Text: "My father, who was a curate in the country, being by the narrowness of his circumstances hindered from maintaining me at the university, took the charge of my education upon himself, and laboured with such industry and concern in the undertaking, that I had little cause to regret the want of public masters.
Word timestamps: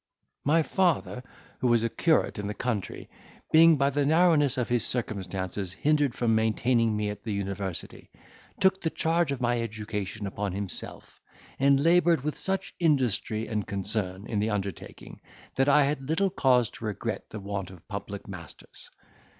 "My 0.43 0.63
father, 0.63 1.21
who 1.59 1.67
was 1.67 1.83
a 1.83 1.87
curate 1.89 2.39
in 2.39 2.47
the 2.47 2.55
country, 2.55 3.07
being 3.51 3.77
by 3.77 3.91
the 3.91 4.03
narrowness 4.03 4.57
of 4.57 4.67
his 4.67 4.83
circumstances 4.83 5.73
hindered 5.73 6.15
from 6.15 6.33
maintaining 6.33 6.97
me 6.97 7.11
at 7.11 7.23
the 7.23 7.31
university, 7.33 8.09
took 8.59 8.81
the 8.81 8.89
charge 8.89 9.31
of 9.31 9.41
my 9.41 9.61
education 9.61 10.25
upon 10.25 10.53
himself, 10.53 11.21
and 11.59 11.79
laboured 11.83 12.21
with 12.23 12.35
such 12.35 12.73
industry 12.79 13.45
and 13.45 13.67
concern 13.67 14.25
in 14.25 14.39
the 14.39 14.49
undertaking, 14.49 15.21
that 15.55 15.69
I 15.69 15.83
had 15.83 16.01
little 16.09 16.31
cause 16.31 16.71
to 16.71 16.85
regret 16.85 17.29
the 17.29 17.39
want 17.39 17.69
of 17.69 17.87
public 17.87 18.27
masters. 18.27 18.89